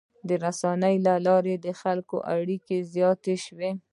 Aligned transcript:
د 0.27 0.29
رسنیو 0.45 1.03
له 1.07 1.13
لارې 1.27 1.55
د 1.65 1.67
خلکو 1.81 2.17
اړیکې 2.35 2.77
زیاتې 2.93 3.35
شوي. 3.45 3.71